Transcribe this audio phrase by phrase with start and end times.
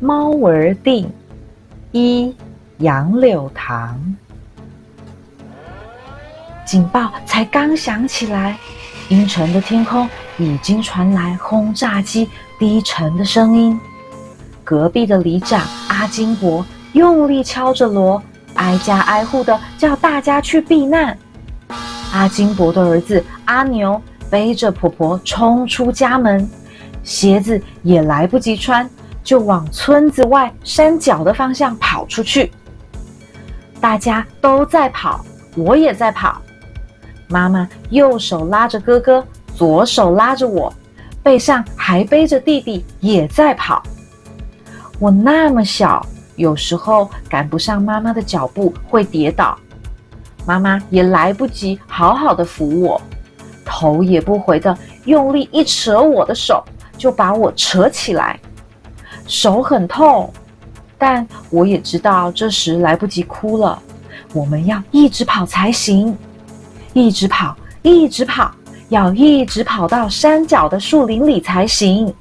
[0.00, 1.10] 猫儿定
[1.92, 2.34] 一
[2.78, 4.16] 杨柳塘。
[6.66, 8.58] 警报才刚响起来，
[9.08, 12.28] 阴沉的天空已经传来轰炸机
[12.58, 13.78] 低沉的声音。
[14.64, 16.64] 隔壁的里长阿金伯
[16.94, 18.20] 用力敲着锣，
[18.54, 21.16] 挨家挨户的叫大家去避难。
[22.12, 24.00] 阿金伯的儿子阿牛
[24.30, 26.48] 背着婆婆冲出家门，
[27.02, 28.88] 鞋子也来不及穿，
[29.24, 32.52] 就往村子外山脚的方向跑出去。
[33.80, 35.24] 大家都在跑，
[35.56, 36.40] 我也在跑。
[37.26, 39.26] 妈妈右手拉着哥哥，
[39.56, 40.72] 左手拉着我，
[41.22, 43.82] 背上还背着弟弟，也在跑。
[45.00, 46.06] 我那么小，
[46.36, 49.58] 有时候赶不上妈妈的脚步，会跌倒。
[50.46, 53.00] 妈妈也来不及好好的扶我，
[53.64, 56.62] 头也不回的用力一扯我的手，
[56.98, 58.38] 就把我扯起来。
[59.26, 60.32] 手很痛，
[60.98, 63.80] 但我也知道这时来不及哭了。
[64.32, 66.16] 我们要一直跑才行。
[66.92, 68.50] 一直跑，一直跑，
[68.88, 72.12] 要一直跑到山脚的树林里才行。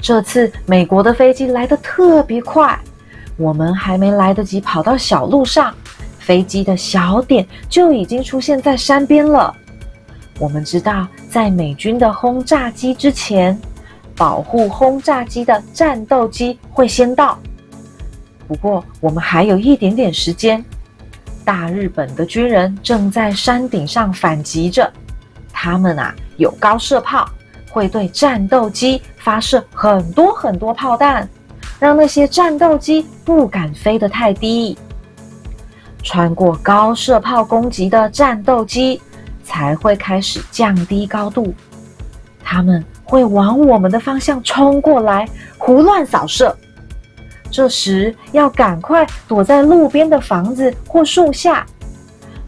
[0.00, 2.78] 这次美国的飞机来得特别快，
[3.36, 5.72] 我们还没来得及跑到小路上，
[6.18, 9.54] 飞机的小点就已经出现在山边了。
[10.38, 13.56] 我们知道，在美军的轰炸机之前，
[14.18, 17.38] 保护轰炸机的战斗机会先到。
[18.46, 20.62] 不过，我们还有一点点时间。
[21.44, 24.92] 大日本的军人正在山顶上反击着，
[25.50, 27.26] 他们啊有高射炮，
[27.70, 31.26] 会对战斗机发射很多很多炮弹，
[31.78, 34.76] 让那些战斗机不敢飞得太低。
[36.02, 39.00] 穿过高射炮攻击的战斗机
[39.42, 41.54] 才会开始降低高度，
[42.42, 46.54] 他们会往我们的方向冲过来，胡乱扫射。
[47.50, 51.64] 这时要赶快躲在路边的房子或树下，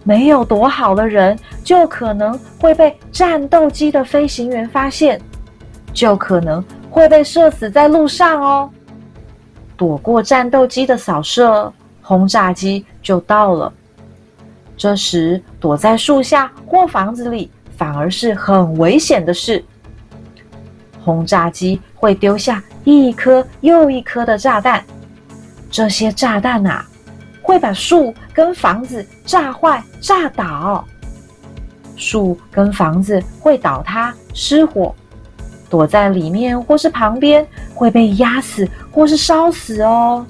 [0.04, 5.18] 没有躲好的人就可能会被战斗机的飞行员发现，
[5.94, 8.70] 就可能会被射死在路上哦。
[9.78, 11.72] 躲过战斗机的扫射，
[12.02, 13.72] 轰炸机就到了。
[14.76, 19.64] 这时躲在树下或房子里反而是很危险的事。
[21.10, 24.80] 轰炸机会丢下一颗又一颗的炸弹，
[25.68, 26.86] 这些炸弹啊，
[27.42, 30.84] 会把树跟房子炸坏、炸倒。
[31.96, 34.94] 树跟房子会倒塌、失火，
[35.68, 37.44] 躲在里面或是旁边
[37.74, 40.24] 会被压死或是烧死哦。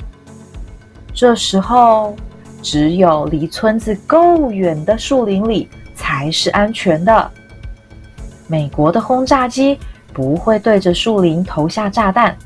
[1.13, 2.17] 这时候，
[2.63, 7.31] 只有离村子够远的树林里才是安全的。
[8.47, 9.79] 美国的轰炸机。
[10.13, 12.37] 不会对着树林投下炸弹。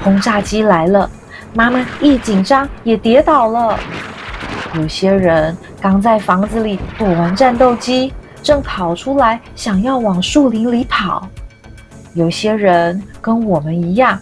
[0.00, 1.10] 轰炸机来了，
[1.54, 3.78] 妈妈一紧张也跌倒了。
[4.74, 8.12] 有些人刚在房子里躲完战斗机，
[8.42, 11.28] 正跑出来想要往树林里跑。
[12.14, 14.18] 有些人跟我们一样，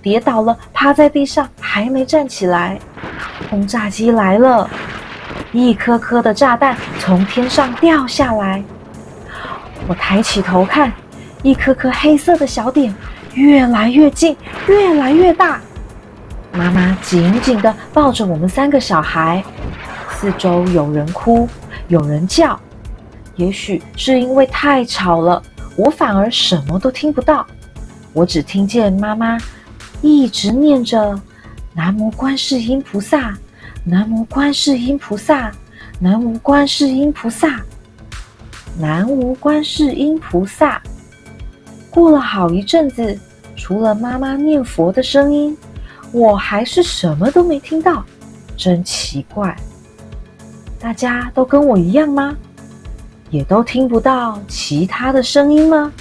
[0.00, 2.78] 跌倒了，趴在地上还没站起来。
[3.50, 4.68] 轰炸机来了，
[5.52, 8.62] 一颗颗的炸弹从天上掉下来。
[9.86, 10.92] 我抬起头看。
[11.42, 12.94] 一颗颗黑色的小点
[13.34, 15.60] 越来越近，越来越大。
[16.52, 19.44] 妈妈紧紧地抱着我们三个小孩，
[20.10, 21.48] 四周有人哭，
[21.88, 22.58] 有人叫。
[23.36, 25.40] 也许是因为太吵了，
[25.76, 27.46] 我反而什么都听不到。
[28.12, 29.38] 我只听见妈妈
[30.02, 31.20] 一直念着
[31.72, 33.32] “南无观世音菩萨，
[33.84, 35.52] 南无观世音菩萨，
[36.00, 37.60] 南无观世音菩萨，
[38.76, 40.82] 南无观世音菩萨”。
[41.98, 43.18] 过了好一阵子，
[43.56, 45.58] 除了妈妈念佛的声音，
[46.12, 48.04] 我还是什么都没听到，
[48.56, 49.56] 真奇怪。
[50.78, 52.36] 大家都跟我一样吗？
[53.30, 55.92] 也都听不到其他的声音吗？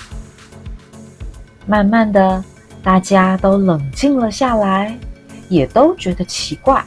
[1.65, 2.43] 慢慢的，
[2.83, 4.95] 大家都冷静了下来，
[5.49, 6.85] 也都觉得奇怪。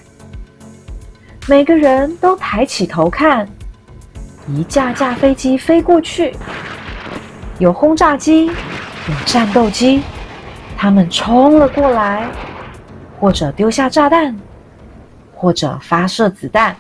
[1.49, 3.49] 每个人都抬起头看，
[4.47, 6.33] 一架架飞机飞过去，
[7.59, 8.53] 有轰炸机。
[9.25, 10.03] 战斗机，
[10.77, 12.29] 他们冲了过来，
[13.19, 14.37] 或者丢下炸弹，
[15.35, 16.75] 或者发射子弹，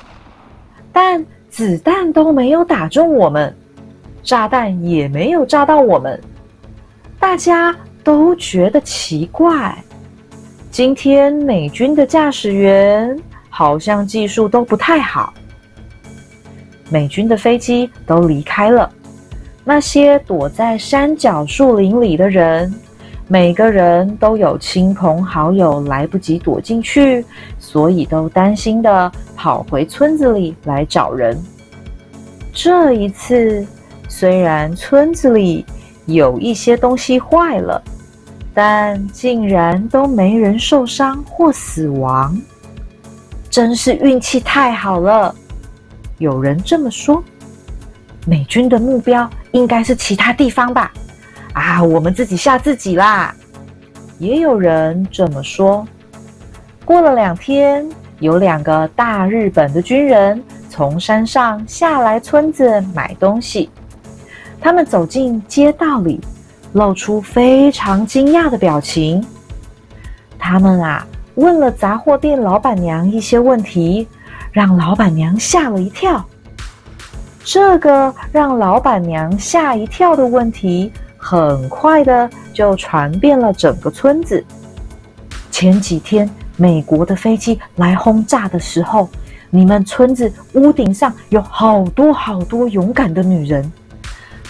[0.93, 3.55] 但子弹都没有打中我们，
[4.23, 6.21] 炸弹也没有炸到我们。
[7.19, 9.77] 大家都觉得奇怪，
[10.71, 13.19] 今天美军的驾驶员
[13.49, 15.35] 好像技术都不太好。
[16.88, 18.91] 美军的飞机都离开了。
[19.72, 22.75] 那些躲在山脚树林里的人，
[23.28, 27.25] 每个人都有亲朋好友来不及躲进去，
[27.61, 31.40] 所以都担心的跑回村子里来找人。
[32.52, 33.64] 这一次，
[34.08, 35.64] 虽然村子里
[36.06, 37.81] 有一些东西坏了，
[38.52, 42.37] 但竟然都没人受伤或死亡，
[43.49, 45.32] 真是运气太好了。
[46.19, 47.22] 有人这么说。
[48.26, 50.93] 美军的目标应该是其他地方吧？
[51.52, 53.34] 啊，我们自己吓自己啦！
[54.19, 55.87] 也有人这么说。
[56.84, 57.88] 过了两天，
[58.19, 63.70] 有两个大日本的军人从山上下来村子买东西。
[64.61, 66.20] 他们走进街道里，
[66.75, 69.25] 露出非常惊讶的表情。
[70.38, 71.06] 他们啊，
[71.37, 74.06] 问了杂货店老板娘一些问题，
[74.52, 76.25] 让老板娘吓了一跳。
[77.52, 84.44] 这个让老板娘吓一跳的问题，很快的就传遍了整个村子。
[85.50, 89.11] 前几天美国的飞机来轰炸的时候，
[89.50, 93.73] 你们村子屋顶上有好多好多勇敢的女人，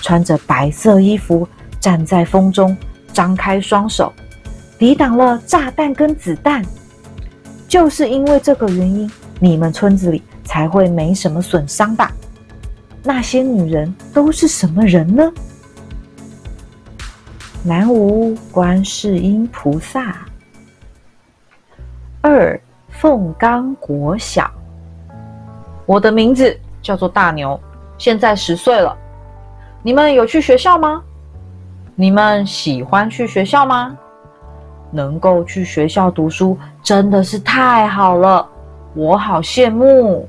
[0.03, 1.49] 穿着白色衣服，
[1.81, 2.77] 站在风中，
[3.15, 4.13] 张开双手，
[4.79, 6.63] 抵挡了炸弹跟子弹。
[7.67, 12.13] 就是因为这个原因，你们村子里才会没什么损伤吧？
[13.03, 15.33] 那些女人都是什么人呢？
[17.63, 20.17] 南无观世音菩萨。
[22.21, 22.61] 二
[22.91, 24.51] 凤冈国小，
[25.87, 27.59] 我的名字叫做大牛，
[27.97, 28.97] 现在十岁了。
[29.83, 31.03] 你们有去学校吗？
[31.95, 33.97] 你们喜欢去学校吗？
[34.91, 38.47] 能够去学校读书真的是太好了，
[38.95, 40.29] 我好羡慕。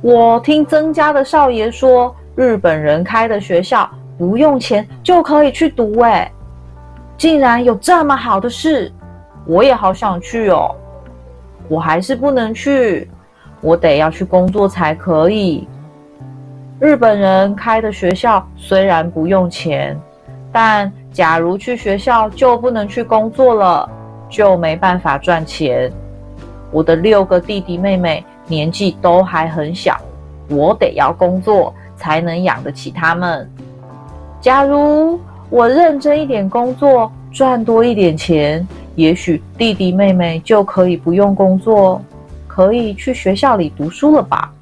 [0.00, 6.30] 我听曾家的少爷说，日本人开的学校不用钱就可以去读，哎，
[7.16, 8.92] 竟然有这么好的事，
[9.44, 10.72] 我也好想去哦。
[11.66, 13.10] 我还是不能去，
[13.60, 15.66] 我得要去工作才可以。
[16.78, 20.00] 日本人开的学校虽然不用钱，
[20.52, 23.90] 但假如去学校就不能去工作了，
[24.28, 25.90] 就没办法赚钱。
[26.70, 28.24] 我的六个弟弟妹妹。
[28.48, 29.96] 年纪都还很小，
[30.48, 33.48] 我得要工作才能养得起他们。
[34.40, 38.66] 假如我认真一点工作，赚多一点钱，
[38.96, 42.00] 也许弟弟妹妹就可以不用工作，
[42.46, 44.52] 可以去学校里读书了吧？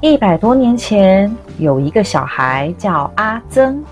[0.00, 3.82] 一百多年前，有一个小孩叫阿曾，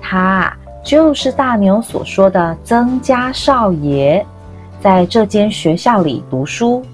[0.00, 0.52] 他
[0.84, 4.24] 就是大牛所说的曾家少爷，
[4.80, 6.84] 在这间学校里读书。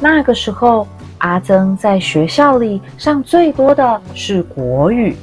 [0.00, 0.86] 那个时候，
[1.18, 5.16] 阿曾在学校里上最多的是国语。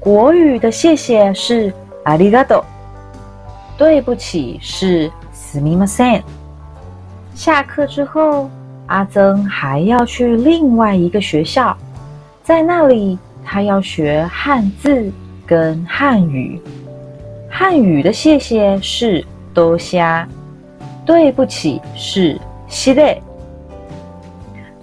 [0.00, 1.72] 国语的谢谢是
[2.04, 2.64] 阿里嘎多，
[3.78, 6.22] 对不起是すみません。
[7.34, 8.50] 下课之后，
[8.86, 11.76] 阿曾还要去另外一个学校，
[12.42, 15.10] 在那里他要学汉字
[15.46, 16.60] 跟汉语。
[17.48, 19.24] 汉语的谢谢是
[19.54, 20.28] 多虾，
[21.06, 22.38] 对不起是
[22.68, 23.22] 西列。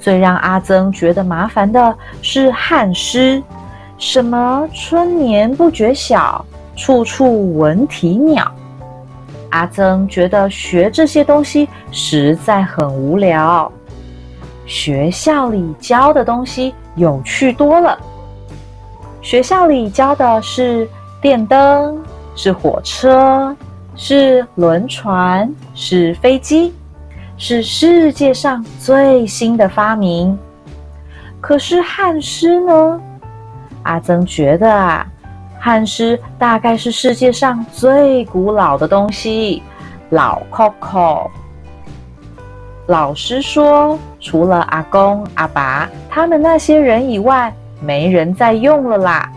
[0.06, 1.92] 最让阿曾觉得麻烦的
[2.22, 3.42] 是汉诗，
[3.98, 6.44] 什么“春眠不觉晓，
[6.76, 8.48] 处处闻啼鸟”。
[9.50, 13.72] 阿曾觉得学这些东西实在很无聊，
[14.64, 17.98] 学校里教的东西有趣多了。
[19.20, 20.88] 学校里教的是
[21.20, 22.00] 电灯，
[22.36, 23.52] 是火车，
[23.96, 26.72] 是轮船，是飞机。
[27.38, 30.38] 是世界上最新的发明，
[31.38, 33.00] 可是汉诗呢？
[33.82, 35.06] 阿曾觉得啊，
[35.60, 39.62] 汉诗大概是世界上最古老的东西，
[40.10, 41.28] 老 Coco。
[42.86, 49.30] 老师说，除了阿公阿爸他们那些人以外，没人再用了啦。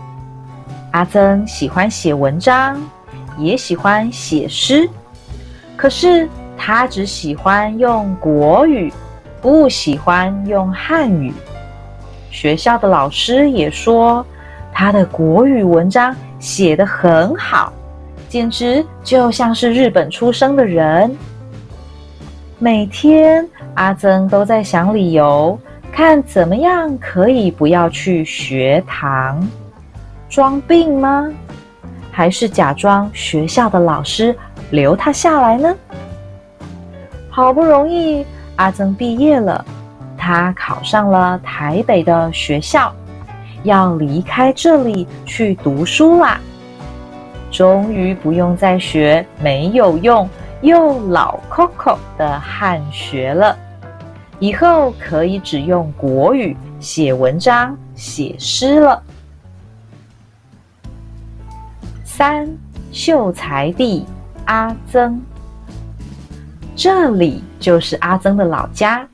[0.92, 2.80] 阿曾喜欢写文章，
[3.36, 4.88] 也喜欢写诗，
[5.76, 6.26] 可是。
[6.62, 8.92] 他只喜欢用国语，
[9.40, 11.32] 不喜欢用汉语。
[12.30, 14.24] 学校的老师也说，
[14.70, 17.72] 他的国语文章写得很好，
[18.28, 21.10] 简直就像是日本出生的人。
[22.58, 25.58] 每天，阿曾都在想理由，
[25.90, 29.40] 看怎么样可以不要去学堂。
[30.28, 31.26] 装病吗？
[32.12, 34.36] 还是假装学校的老师
[34.70, 35.74] 留他下来呢？
[37.40, 38.22] 好不容易，
[38.56, 39.64] 阿曾毕业了，
[40.14, 42.94] 他考上了台北的学校，
[43.62, 46.38] 要离开这里去读书啦。
[47.50, 50.28] 终于不用再学没有用
[50.60, 53.56] 又老 Coco 的汉学了，
[54.38, 59.02] 以后可以只用国语写文章、写诗了。
[62.04, 62.46] 三
[62.92, 64.04] 秀才弟
[64.44, 65.18] 阿曾，
[66.82, 69.06] 这里就是阿曾的老家。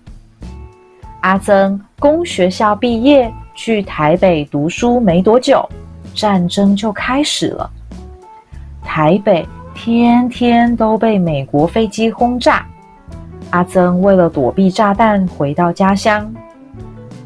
[1.22, 5.68] 阿曾公学校毕业，去台北读书没多久，
[6.14, 7.68] 战争就开始了。
[8.84, 9.44] 台北
[9.74, 12.64] 天天都被美国飞机轰炸。
[13.50, 16.32] 阿曾为了躲避炸弹，回到家乡。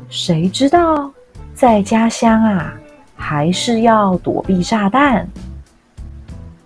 [0.08, 1.10] 谁知道
[1.52, 2.72] 在家乡啊，
[3.14, 5.28] 还是要躲避炸弹。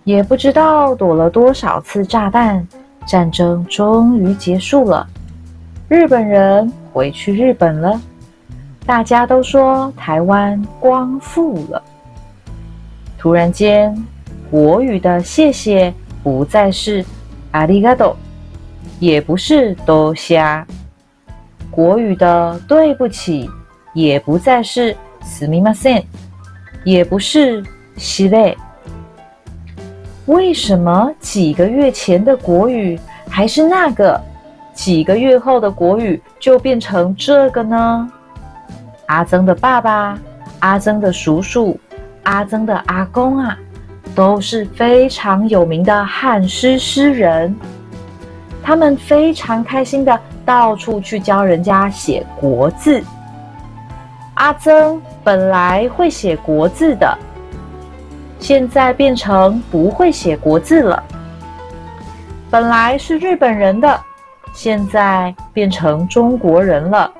[0.05, 2.65] 也不知道躲了多少次炸弹，
[3.06, 5.06] 战争终于结束了。
[5.88, 8.00] 日本人回去日本了，
[8.86, 11.82] 大家都说台湾光复了。
[13.18, 13.94] 突然间，
[14.50, 17.04] 国语的谢谢不再是
[17.50, 18.16] 阿里嘎多，
[18.98, 20.64] 也不是多虾；
[21.70, 23.50] 国语的对不起
[23.92, 26.04] 也不再是すみません，
[26.84, 27.62] 也不是
[27.96, 28.56] 西嘞。
[30.25, 34.19] 为什么几个月前的国语还是那个？
[34.73, 38.11] 几个月后的国语就变成这个呢？
[39.05, 40.19] 阿曾的爸爸、
[40.59, 41.79] 阿曾的叔叔、
[42.23, 43.57] 阿曾的阿公啊，
[44.13, 47.55] 都是非常有名的汉诗诗人。
[48.61, 53.01] 他们非常开心的到处去教人家写国字。
[54.33, 57.17] 阿曾本来会写国字的，
[58.39, 61.03] 现在变成不会写国字了。
[62.49, 63.99] 本来是日本人的。
[64.53, 67.11] 现在变成中国人了。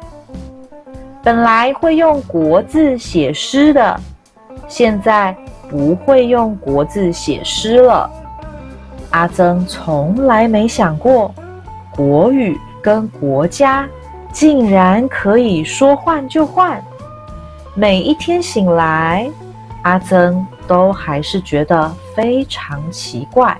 [1.22, 4.00] 本来会用国字写诗的，
[4.69, 5.36] 现在
[5.69, 8.10] 不会用国字写诗了。
[9.10, 11.36] 阿曾从来没想过，
[11.93, 13.86] 国语跟国家
[14.31, 16.81] 竟然可以说换就换。
[17.74, 19.29] 每一天醒来，
[19.81, 23.60] 阿曾都还是觉得非常奇怪。